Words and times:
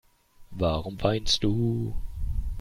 Warum 0.49 0.99
weinst 1.03 1.43
du? 1.43 1.93